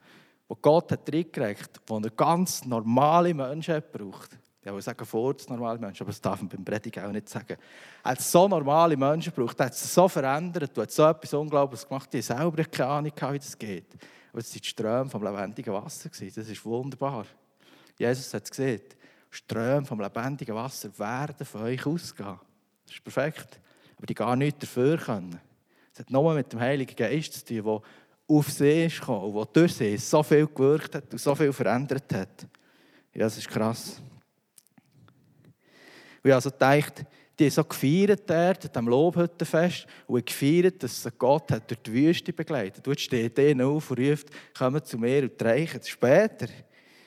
[0.48, 4.38] die Gott hat reingeregt, die er ganz normale Menschen hat braucht.
[4.64, 7.57] Ich will sagen, vor normale Menschen, aber das darf man beim Predigen auch nicht sagen.
[8.05, 11.35] Er hat so normale Menschen gebraucht, er hat es so verändert, er hat so etwas
[11.35, 13.92] Unglaubliches gemacht, die selber keine Ahnung wie das geht.
[14.31, 16.09] Aber es waren die Ströme vom lebendigen Wasser.
[16.09, 17.27] Das ist wunderbar.
[17.98, 18.81] Jesus hat es gesehen.
[19.32, 22.38] Ströme vom lebendigen Wasser werden von euch ausgehen.
[22.84, 23.60] Das ist perfekt.
[23.96, 25.40] Aber die gar nichts dafür können.
[25.92, 29.46] Es hat nur mit dem Heiligen Geist zu tun, der auf See ist gekommen, der
[29.46, 32.46] durch See so viel gewirkt hat und so viel verändert hat.
[33.14, 34.02] Ja, das ist krass.
[36.22, 37.04] Und ich also gedacht,
[37.38, 42.32] die haben so gefeiert dort, diesem Lobhüttenfest, und gefeiert, dass Gott hat durch die Wüste
[42.34, 42.86] begleitet.
[42.86, 46.48] Und jetzt steht ihnen auf und ruft, kommt zu mir und reichen später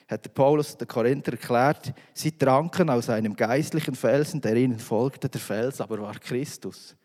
[0.07, 5.29] hat Paulus der Korinther erklärt, sie tranken aus einem geistlichen Felsen, der ihnen folgte.
[5.29, 6.95] Der Fels aber war Christus.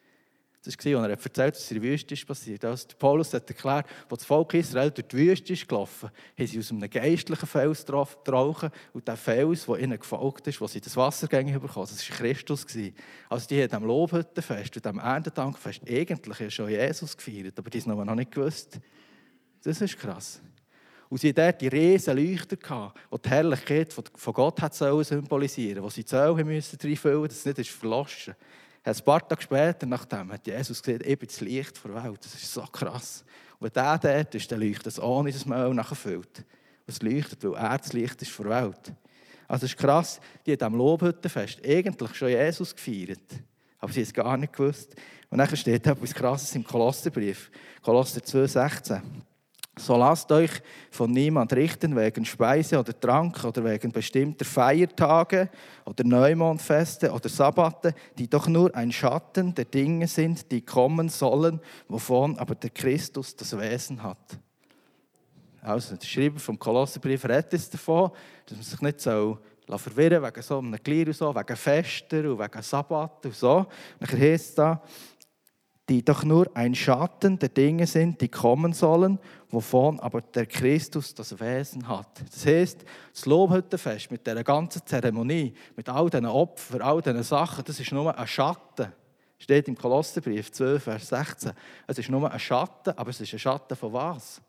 [0.63, 2.63] Das war, als er erzählt was in der Wüste ist passiert.
[2.67, 6.59] Also Paulus hat erklärt, als das Volk Israel durch die Wüste ist gelaufen, haben sie
[6.59, 10.95] aus einem geistlichen Fels getrauchen und der Fels, der ihnen gefolgt ist, wo sie das
[10.99, 12.67] Wassergänge bekommen, das war Christus.
[13.31, 17.99] Also die haben am Lobhüttenfest und am Erntedankfest eigentlich schon Jesus gefeiert, aber die haben
[17.99, 18.79] es noch nicht gewusst.
[19.63, 20.43] Das ist krass.
[21.11, 25.89] Und sie hatten dort die riesen Leuchter, die die Herrlichkeit von Gott hat symbolisieren sollten,
[25.89, 28.35] die sie die Zölle reinfüllen mussten, dass es nicht verloschen
[28.85, 28.99] ist.
[28.99, 32.25] Ein paar Tage später, nachdem, hat Jesus gesagt, bin das Licht der Welt.
[32.25, 33.25] Das ist so krass.
[33.59, 36.39] Und der dort ist, dann leuchtet es ohne das Mehl nachfüllt.
[36.39, 36.47] Und
[36.87, 38.93] es leuchtet, weil er das Licht ist der Welt.
[39.49, 43.19] Also es ist krass, die haben am Lobhüttenfest eigentlich schon Jesus gefeiert.
[43.81, 44.95] Aber sie haben es gar nicht gewusst.
[45.29, 47.51] Und dann steht etwas Krasses im Kolosserbrief.
[47.83, 49.03] Kolosser 2,16.
[49.81, 50.51] So lasst euch
[50.91, 55.49] von niemand richten wegen Speise oder Trank oder wegen bestimmter Feiertage
[55.87, 61.61] oder Neumondfeste oder Sabbate, die doch nur ein Schatten der Dinge sind, die kommen sollen,
[61.89, 64.39] wovon aber der Christus das Wesen hat.
[65.63, 68.11] Also, der Schreiber vom Kolosserbrief redet es davon,
[68.47, 69.39] dass man sich nicht so
[69.77, 73.67] verwirren wegen so einem Glied und so, wegen Fester und wegen Sabbat und so.
[73.99, 74.83] Dann heißt es da,
[75.91, 81.13] die doch nur ein Schatten der Dinge sind, die kommen sollen, wovon aber der Christus
[81.17, 82.23] das Wesen hat.
[82.31, 87.65] Das heißt, das Lobhüttenfest mit der ganzen Zeremonie, mit all diesen Opfern, all diesen Sachen,
[87.65, 88.93] das ist nur ein Schatten.
[89.37, 91.51] Steht im Kolosserbrief 12, Vers 16.
[91.89, 94.41] Es ist nur ein Schatten, aber es ist ein Schatten von was?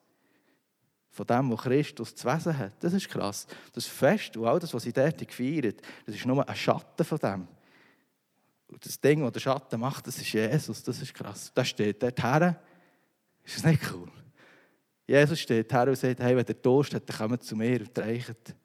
[1.10, 2.74] Von dem, wo Christus das Wesen hat.
[2.82, 3.48] Das ist krass.
[3.74, 7.18] Das Fest und all das, was sie dort gefeiert, das ist nur ein Schatten von
[7.18, 7.48] dem.
[8.72, 10.82] Und das Ding, das der Schatten macht, das ist Jesus.
[10.84, 11.52] Das ist krass.
[11.54, 12.60] Das steht dort her.
[13.44, 14.10] Ist das nicht cool?
[15.06, 18.00] Jesus steht her und sagt, hey, wenn der Durst hat, dann kommt zu mir und
[18.00, 18.56] reicht.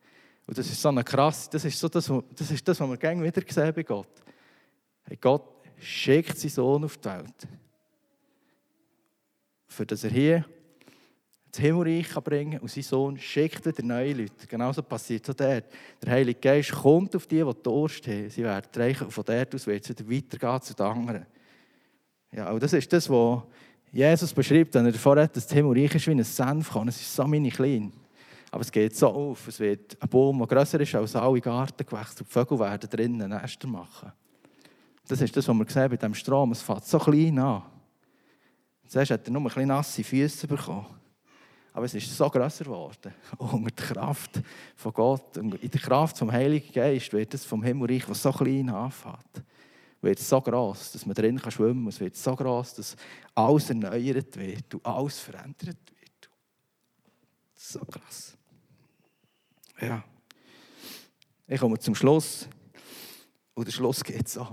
[0.46, 2.96] Und das ist so eine krass, das ist, so das, das, ist das, was wir
[2.96, 4.22] gerne wieder sehen bei Gott.
[5.04, 5.42] Hey, Gott
[5.78, 7.48] schickt seinen Sohn auf die Welt.
[9.66, 10.44] Für das er hier
[11.50, 14.46] das Himmelreich bringen kann und sein Sohn schickt wieder neue Leute.
[14.46, 15.64] Genauso passiert es dort.
[16.02, 18.28] Der Heilige Geist kommt auf die, die Durst haben.
[18.30, 21.26] Sie werden reichen und von dort aus wird es wieder weitergehen zu den anderen.
[22.32, 23.42] Ja, und das ist das, was
[23.92, 26.88] Jesus beschreibt, wenn er davor hat, dass das Himmelreich ist wie ein Senfkorn.
[26.88, 27.92] Es ist so mini klein.
[28.50, 29.48] Aber es geht so auf.
[29.48, 32.20] Es wird ein Baum, der grösser ist als alle Gartengewächse.
[32.20, 34.12] Und die Vögel werden drinnen Nester machen.
[35.09, 36.52] Das ist das, was wir sehen bei diesem Strom.
[36.52, 37.62] Es fängt so klein an.
[38.87, 40.87] Zuerst hat er nur ein bisschen nasse Füße bekommen.
[41.76, 43.12] Aber es ist so grösser geworden.
[43.36, 44.40] Unter der Kraft
[44.76, 48.70] von Gott, in der Kraft vom Heiligen Geist wird es vom Himmelreich, was so klein
[48.70, 49.44] anfängt,
[50.00, 51.88] wird so groß, dass man drin schwimmen kann.
[51.88, 52.96] Es wird so groß, dass
[53.34, 56.30] alles erneuert wird und alles verändert wird.
[57.54, 58.38] So krass.
[59.78, 60.02] Ja.
[61.46, 62.48] Ich komme zum Schluss.
[63.52, 64.48] Und der Schluss geht so.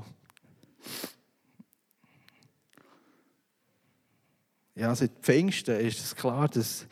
[4.76, 6.88] Ja, seit Pfingsten ist es klar, dass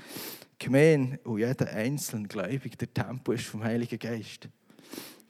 [0.62, 4.48] die Gemeinde und jeder einzelne Gläubige der Tempel ist vom Heiligen Geist.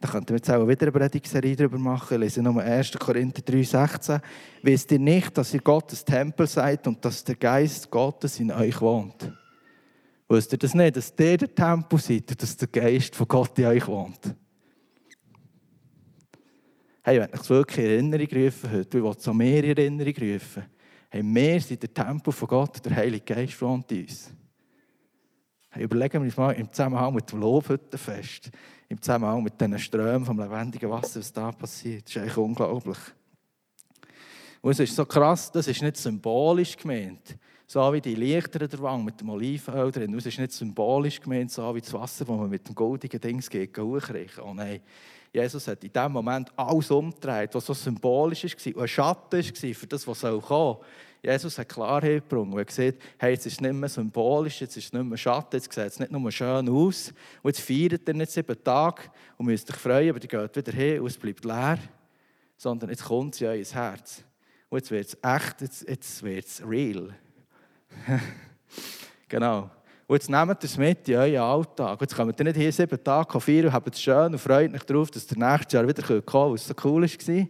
[0.01, 2.15] Da könnten wir jetzt auch wieder eine Predigserie darüber machen.
[2.15, 2.91] Ich lese nochmal 1.
[2.93, 4.19] Korinther 3,16.
[4.63, 8.81] Wisst ihr nicht, dass ihr Gottes Tempel seid und dass der Geist Gottes in euch
[8.81, 9.31] wohnt?
[10.27, 13.57] Wisst ihr das nicht, dass ihr der Tempel seid und dass der Geist von Gott
[13.59, 14.35] in euch wohnt?
[17.03, 20.13] Hey, ich es wirklich in Erinnerung rufen heute, ich will es auch mehr in Erinnerung
[20.19, 20.63] rufen
[21.11, 24.31] hey, wir sind der Tempel von Gott, der Heilige Geist wohnt in uns.
[25.69, 28.49] Hey, überlegen wir uns mal im Zusammenhang mit dem Lobhüttenfest,
[28.87, 32.05] im Zusammenhang mit diesen Strömen vom lebendigen Wasser, was da passiert.
[32.05, 32.97] Das ist eigentlich unglaublich.
[34.61, 38.81] Und es ist so krass, das ist nicht symbolisch gemeint, so wie die Lichter der
[38.81, 40.13] Wang mit dem Olivenöl drin.
[40.13, 43.49] Es ist nicht symbolisch gemeint, so wie das Wasser, das man mit dem goldigen Dings
[43.49, 44.43] geht, hochreichen.
[44.43, 44.81] Oh nein,
[45.33, 49.73] Jesus hat in dem Moment alles umgedreht, was so symbolisch war und ein Schatten war
[49.73, 50.77] für das, was kommen soll.
[51.23, 54.85] Jesus hat Klarheit gebracht und gesagt, hey, jetzt ist es nicht mehr symbolisch, jetzt ist
[54.85, 57.13] es nicht mehr Schatten, jetzt sieht es nicht nur schön aus.
[57.43, 59.03] Und jetzt feiert ihr nicht sieben Tage
[59.37, 61.77] und müsst euch freuen, aber die geht wieder hin und es bleibt leer.
[62.57, 64.23] Sondern jetzt kommt sie in euer Herz.
[64.69, 67.13] Und jetzt wird es echt, jetzt, jetzt wird es real.
[69.27, 69.69] genau.
[70.11, 72.01] Und jetzt nehmt ihr es mit in euren Alltag.
[72.01, 74.83] Jetzt kommt ihr nicht hier sieben Tage feiern und habt es schön und freut euch
[74.83, 77.47] darauf, dass ihr nächstes Jahr wieder kommt, weil es so cool war.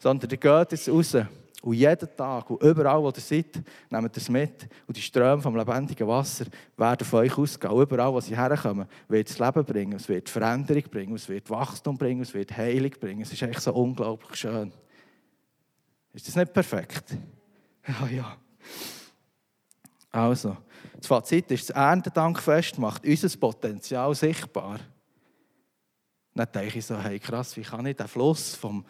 [0.00, 1.16] Sondern ihr geht jetzt raus.
[1.62, 4.68] Und jeden Tag und überall, wo ihr seid, nehmt ihr es mit.
[4.88, 6.46] Und die Ströme vom lebendigen Wasser
[6.76, 7.72] werden von euch ausgehen.
[7.72, 11.48] Und überall, wo sie herkommen, wird es Leben bringen, es wird Veränderung bringen, es wird
[11.48, 13.22] Wachstum bringen, es wird Heilung bringen.
[13.22, 14.72] Es ist echt so unglaublich schön.
[16.12, 17.16] Ist das nicht perfekt?
[17.86, 18.36] Ja, ja.
[20.16, 20.56] Also,
[20.96, 24.80] das Fazit ist, das Erntedankfest macht unser Potenzial sichtbar.
[26.34, 28.82] Dann denke ich so, hey krass, wie kann ich den Fluss vom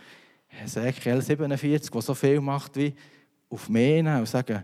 [0.48, 2.94] Ezekiel 47, der so viel macht, wie
[3.50, 4.62] auf mich nehmen und sagen,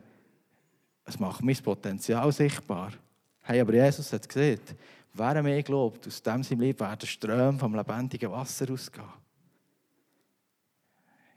[1.05, 2.93] es macht mein Potenzial sichtbar.
[3.41, 4.61] Hey, aber Jesus hat gesehen,
[5.15, 9.05] wer an mich glaubt, aus dem seinem Leben werden Ströme vom lebendigen Wasser ausgehen.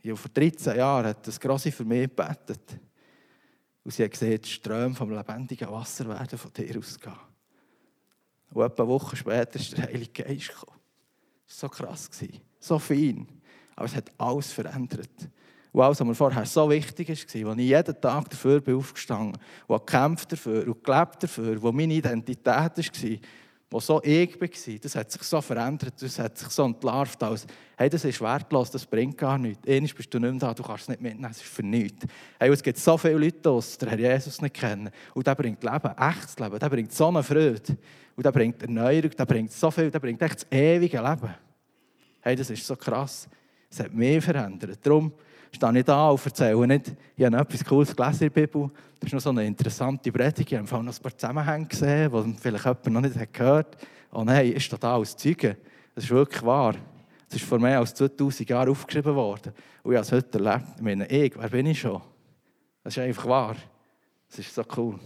[0.04, 2.80] Ja, vor 13 Jahren hat das Grosse für mich gebetet.
[3.86, 7.14] Und sie hat gesehen, die Ströme vom lebendigen Wasser werden von dir ausgehen.
[8.52, 10.80] Und etwa eine Woche später ist der Heilige Geist gekommen.
[11.48, 12.10] Das war so krass,
[12.60, 13.28] so fein.
[13.76, 15.30] Aber es hat alles verändert.
[15.72, 19.40] Und alles, was mir vorher so wichtig war, wo ich jeden Tag dafür bin aufgestanden
[19.68, 22.72] wo gekämpft dafür und gelebt dafür, wo meine Identität war,
[23.70, 24.48] wo so ich war,
[24.82, 28.70] das hat sich so verändert, das hat sich so entlarvt als, hey, das ist wertlos,
[28.72, 29.68] das bringt gar nichts.
[29.68, 32.06] Einmal bist du nicht mehr da, du kannst es nicht mitnehmen, es ist für nichts.
[32.40, 34.90] Hey, es gibt so viele Leute, die den Herr Jesus nicht kennen.
[35.14, 37.78] Und der bringt Leben, echtes Leben, der bringt so eine Freude.
[38.16, 41.34] Und der bringt Erneuerung, der bringt so viel, der bringt echt das ewige Leben.
[42.22, 43.28] Hey, das ist so krass.
[43.70, 44.80] Es hat mich verändert.
[44.84, 45.12] Darum
[45.56, 48.70] stehe ich da und erzähle nicht, ich habe etwas Cooles gelesen in der Bibel.
[49.00, 50.52] Das ist noch so eine interessante Predigt.
[50.52, 53.88] Ich habe noch ein paar Zusammenhänge gesehen, die vielleicht jemand noch nicht gehört hat.
[54.12, 55.58] Oh nein, ist da als Zeuge.
[55.94, 56.76] Das ist wirklich wahr.
[57.28, 59.54] Das ist vor mehr als 2000 Jahren aufgeschrieben worden.
[59.84, 60.68] Und ich habe es heute erlebt.
[60.76, 62.02] Ich meine, ich, wer bin ich schon?
[62.84, 63.56] Das ist einfach wahr.
[64.30, 65.00] Das ist so cool.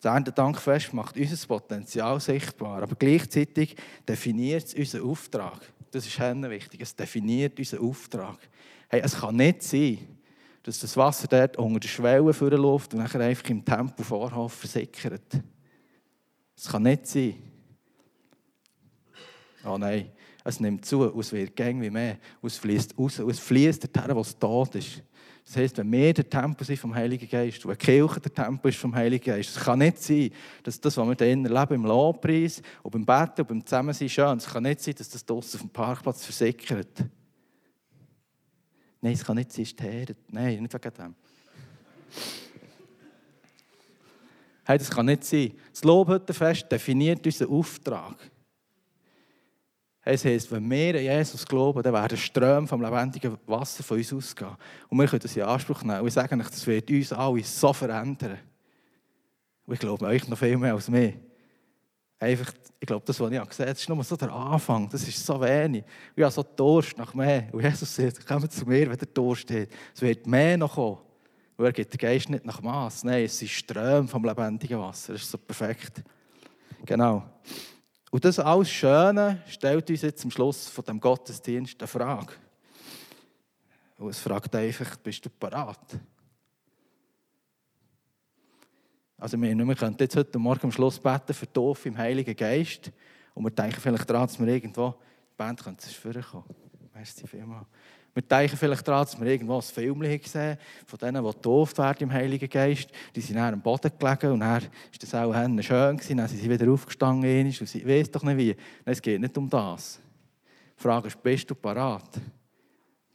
[0.00, 5.60] Das Erntedankfest macht unser Potenzial sichtbar, aber gleichzeitig definiert es unseren Auftrag.
[5.90, 6.80] Das ist wichtig.
[6.80, 8.38] Es definiert unseren Auftrag.
[8.88, 9.98] Hey, es kann nicht sein,
[10.62, 15.42] dass das Wasser dort unter der Schwelle läuft und nachher einfach im Tempo Vorhof versickert.
[16.56, 17.34] Es kann nicht sein.
[19.64, 20.10] Oh nein,
[20.44, 22.18] es nimmt zu es wird gäng wie mehr.
[22.42, 25.02] Es fließt raus es fließt dorthin, wo es tot ist.
[25.44, 28.68] Das heisst, wenn wir der Tempel sind vom Heiligen Geist, und eine Kirche der Tempel
[28.70, 30.30] ist vom Heiligen Geist, es kann nicht sein,
[30.64, 34.38] dass das, was wir hier erleben, im Lobpreis und beim Betten und beim Zusammensein schön,
[34.38, 37.04] es kann nicht sein, dass das draussen auf dem Parkplatz versickert.
[39.00, 40.14] Nein, es kann nicht sein, ist.
[40.30, 41.14] Nein, nicht wegen dem.
[44.64, 45.52] Hey, das kann nicht sein.
[45.70, 48.16] Das Lobhüttenfest definiert unseren Auftrag.
[50.08, 54.12] Es heisst, wenn wir an Jesus glauben, dann werden Ströme vom lebendigen Wasser von uns
[54.12, 54.56] ausgehen.
[54.88, 56.00] Und wir können das in Anspruch nehmen.
[56.00, 58.38] Und ich sage euch, das wird uns alle so verändern.
[59.66, 61.14] Und ich glaube euch noch viel mehr als mir.
[62.18, 64.88] Einfach, ich glaube, das, was ich gesehen habe, ist nur so der Anfang.
[64.88, 65.82] Das ist so wenig.
[65.82, 67.48] Und ich habe so Durst nach mehr.
[67.52, 69.70] Und Jesus sagt, kommt zu mir, wenn der Durst steht.
[69.94, 70.98] Es wird mehr noch kommen.
[71.58, 73.04] Und er gibt den Geist nicht nach Maß.
[73.04, 75.12] Nein, es sind Ströme vom lebendigen Wasser.
[75.12, 76.02] Das ist so perfekt.
[76.84, 77.22] Genau.
[78.10, 82.32] Und das alles Schöne stellt uns jetzt am Schluss von dem Gottesdienst eine Frage.
[83.98, 85.98] Und es fragt einfach, bist du parat?
[89.18, 92.92] Also wir, wir könnten jetzt heute Morgen am Schluss beten für die im Heiligen Geist
[93.34, 96.44] und wir denken vielleicht daran, dass wir irgendwo, die Band könnte vorkommen.
[96.92, 97.66] Merci vielmals.
[98.12, 102.04] Wir denken vielleicht daran, dass wir irgendwo ein Film gesehen von denen, die getauft werden
[102.04, 102.90] im Heiligen Geist.
[103.14, 105.96] Die sind dann am Boden gelegen und dann war das auch schön.
[105.98, 106.16] Gewesen.
[106.16, 108.54] Dann sind sie wieder aufgestanden sie weiß doch nicht wie.
[108.54, 110.00] Nein, es geht nicht um das.
[110.78, 112.08] Die Frage ist, bist du parat?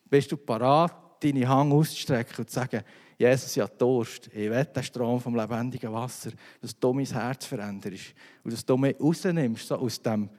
[0.07, 2.81] Bist du parat, deine Hand auszustrecken und zu sagen,
[3.17, 4.27] Jesus, ich habe Durst.
[4.27, 8.77] Ich will den Strom vom lebendigen Wasser, dass du mein Herz veränderst und dass du
[8.77, 10.29] mich rausnimmst so aus dem,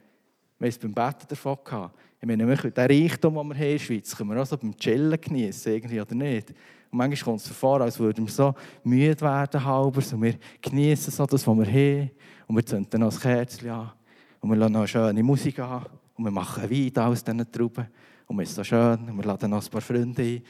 [0.58, 3.66] wir es beim Betten davon gehabt, ich meine, wir können den Reichtum, den wir hier
[3.66, 6.50] in der Schweiz, können wir auch so beim Chillen genießen, irgendwie oder nicht.
[6.92, 10.34] Und manchmal kommt es so vor, als würden wir so müde werden, halber, und wir
[10.60, 12.10] genießen so das, was wir haben.
[12.46, 13.92] Und wir zünden noch ein Kerzchen an.
[14.40, 15.84] Und wir lassen noch schöne Musik an.
[16.14, 17.88] Und wir machen Wein aus diesen Trauben.
[18.28, 19.08] Und es ist so schön.
[19.08, 20.42] Und wir laden noch ein paar Freunde ein.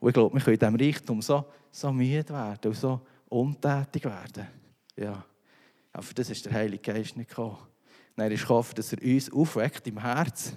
[0.00, 4.04] Und ich glaube, wir können in diesem Reichtum so, so müde werden und so untätig
[4.04, 4.46] werden.
[4.96, 5.24] Ja.
[5.92, 7.58] Aber für das ist der Heilige Geist nicht gekommen.
[8.16, 10.54] Nein, er ist gekommen, dass er uns aufweckt im Herz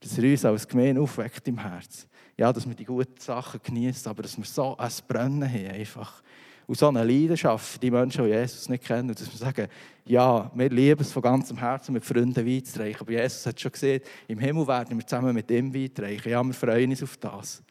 [0.00, 2.06] dass er uns als Gemeinde aufweckt im Herz.
[2.36, 6.22] Ja, dass wir die guten Sachen genießen, aber dass wir so ein Brennen haben einfach.
[6.66, 9.68] Und so eine Leidenschaft, die Menschen, die Jesus nicht kennen, und dass wir sagen,
[10.04, 13.00] ja, wir lieben es von ganzem Herzen, mit Freunden Wein zu reichen.
[13.00, 16.28] Aber Jesus hat schon gesehen, im Himmel werden wir zusammen mit ihm Wein reichen.
[16.28, 17.62] Ja, wir freuen uns auf das.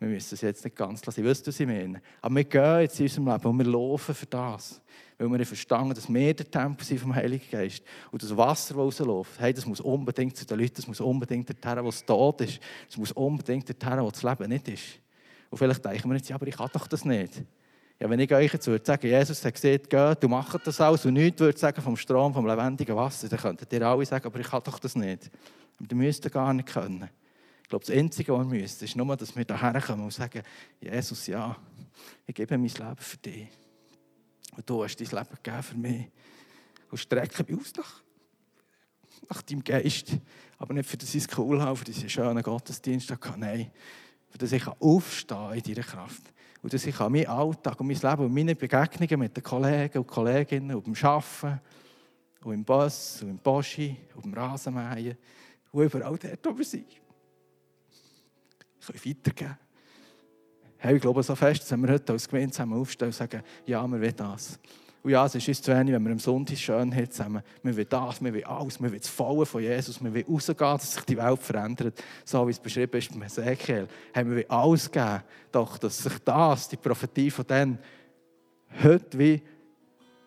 [0.00, 1.20] Wir müssen es jetzt nicht ganz lassen.
[1.20, 2.02] Ich wüsste, was ich meine.
[2.20, 4.80] Aber wir gehen jetzt in unserem Leben und wir laufen für das
[5.28, 7.82] weil wir verstanden dass wir der Tempel sind vom Heiligen Geist.
[8.10, 11.48] Und das Wasser, das rausläuft, hey, das muss unbedingt zu den Leuten, das muss unbedingt
[11.48, 12.60] dorthin, wo es tot ist.
[12.88, 14.98] Das muss unbedingt dorthin, wo das Leben nicht ist.
[15.50, 17.42] Und vielleicht denken wir jetzt, ja, aber ich kann doch das nicht.
[17.98, 21.04] Ja, wenn ich euch jetzt würde sagen, Jesus hat gesagt, geht, du machst das alles
[21.04, 24.40] und nichts würde sagen vom Strom, vom lebendigen Wasser, dann könntet ihr alle sagen, aber
[24.40, 25.30] ich kann doch das nicht.
[25.78, 27.10] Aber die müssten gar nicht können.
[27.70, 30.42] Ich glaube, das Einzige, was wir müssen, ist nur, dass wir hierher kommen und sagen,
[30.80, 31.56] Jesus, ja,
[32.26, 33.46] ich gebe mein Leben für dich.
[34.56, 36.06] Und du hast dein Leben gegeben für mich.
[36.90, 38.02] Und strecke mich aus nach,
[39.28, 40.16] nach deinem Geist.
[40.58, 43.14] Aber nicht für das ich cool habe, für diesen schönen Gottesdienst.
[43.36, 43.70] Nein,
[44.30, 46.22] für das ich aufstehen in deiner Kraft.
[46.62, 49.98] Und dass ich an meinen Alltag und mein Leben und meine Begegnungen mit den Kollegen
[49.98, 51.60] und Kolleginnen und beim Arbeiten
[52.42, 55.16] und im Bus und im Boschi und im Rasenmähen
[55.70, 56.64] und überall dort, wo wir
[58.80, 59.58] sind, können weitergeben.
[60.78, 63.86] Hey, ich glaube so fest, dass wir heute als Gemeinde zusammen aufstehen und sagen, ja,
[63.86, 64.58] wir wollen das.
[65.02, 67.42] Und ja, es ist uns zu wenig, wenn wir am Sonntag schön haben zusammen.
[67.62, 70.56] Wir wollen das, wir wollen alles, wir wollen das Fallen von Jesus, wir wollen rausgehen,
[70.58, 73.88] dass sich die Welt verändert, so wie es beschrieben ist beim Ezekiel.
[74.12, 75.22] Hey, wir wollen alles geben,
[75.52, 77.78] doch dass sich das, die Prophetie von denen,
[78.82, 79.42] heute wie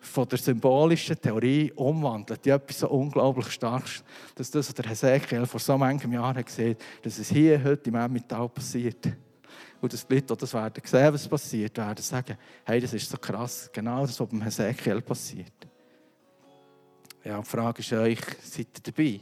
[0.04, 5.46] von der symbolischen Theorie umwandelt, die etwas so unglaublich Starkes, dass das, was der Hesekiel
[5.46, 9.08] vor so manchem Jahren gesehen dass es hier heute im Emmental passiert.
[9.80, 13.10] Und dass die Leute, die das werden sehen, was passiert, werden sagen, hey, das ist
[13.10, 15.52] so krass, genau das, was beim Hesekiel passiert.
[17.24, 19.20] Ja, die Frage ist euch, seid ihr dabei?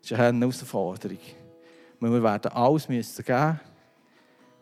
[0.00, 1.18] Das ist eine Herausforderung.
[2.00, 3.60] Wir werden alles müssen geben.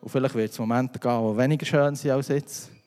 [0.01, 2.78] Und vielleicht wird es Momente geben, die weniger schön sind als jetzt.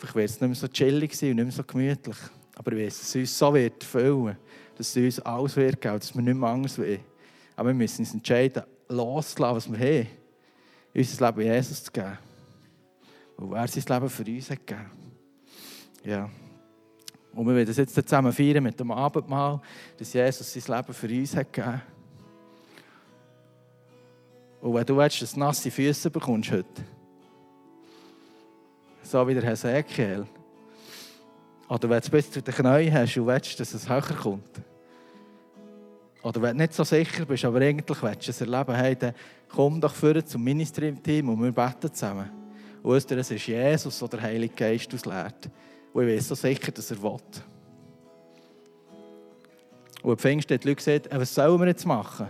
[0.00, 2.16] Vielleicht wird es nicht mehr so chillig und nicht mehr so gemütlich.
[2.56, 4.36] Aber dass es uns so wird erfüllen,
[4.76, 7.00] dass es uns alles wird geben, dass wir nicht mehr anders wollen.
[7.54, 10.08] Aber wir müssen uns entscheiden, loszulassen, was wir haben,
[10.94, 12.18] unser Leben Jesus zu geben.
[13.36, 14.90] Weil er sein Leben für uns hat gegeben.
[16.02, 16.30] Ja.
[17.34, 19.60] Und wir werden das jetzt zusammen feiern mit dem Abendmahl,
[19.98, 21.82] dass Jesus sein Leben für uns hat gegeben.
[24.62, 26.82] Und wenn du dass du nasse Füße bekommst heute,
[29.10, 30.26] so wie der Hesekiel,
[31.68, 34.62] oder wenn du bis zu den Knien hast und willst, dass es höher kommt,
[36.22, 39.14] oder wenn du nicht so sicher bist, aber eigentlich willst du es erleben, hey, dann
[39.48, 42.30] komm doch vor zum Ministry-Team und wir beten zusammen.
[42.82, 45.50] Und es ist Jesus, der der Heilige Geist auslehrt.
[45.92, 47.18] Und ich weiß so sicher, dass er will.
[50.02, 52.28] Und am Pfingsten hat die Leute gesagt, was sollen wir jetzt machen?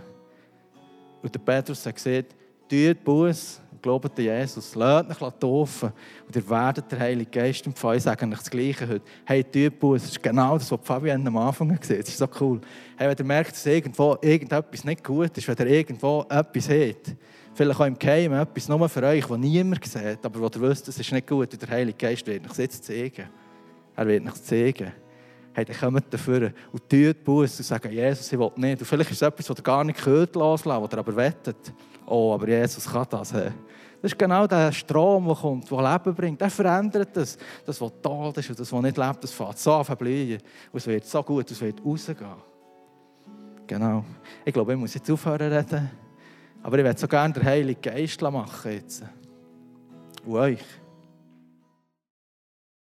[1.21, 2.35] Und der Petrus hat gesagt,
[2.69, 5.91] tut Buß glaubt an Jesus, lasst euch taufen
[6.27, 7.97] und ihr werdet den Heiligen Geist empfangen.
[7.97, 9.01] Ich sage euch das Gleiche heute.
[9.25, 12.03] Hey, Typus, das ist genau das, was Fabian am Anfang gesehen hat.
[12.05, 12.61] Das ist so cool.
[12.97, 17.15] Hey, wenn ihr merkt, dass irgendwo irgendetwas nicht gut ist, wenn ihr irgendwo etwas habt,
[17.53, 20.87] vielleicht auch im Keim etwas nur für euch, das niemand sieht, aber wo ihr wisst,
[20.87, 23.29] das ist nicht gut, und der Heilige Geist wird euch jetzt zeigen.
[23.95, 24.91] Er wird euch zeigen.
[25.53, 28.79] Hey, dann kommt dafür und tut Buß und sagt, Jesus, ich will nicht.
[28.79, 31.73] Und vielleicht ist es etwas, was ihr gar nicht gehört loslassen, was ihr aber wettet.
[32.05, 33.33] Oh, aber Jesus kann das.
[33.33, 33.51] Hey.
[34.01, 36.41] Das ist genau der Strom, der kommt, der Leben bringt.
[36.41, 37.37] Der verändert das.
[37.65, 40.39] Das, was tot ist und das, was nicht lebt, das fängt so an zu blühen.
[40.71, 42.17] Und es wird so gut, es wird rausgehen.
[43.67, 44.03] Genau.
[44.43, 45.91] Ich glaube, ich muss jetzt aufhören reden.
[46.63, 49.03] Aber ich würde so gerne den Heiligen Geist machen jetzt.
[50.25, 50.80] Und euch.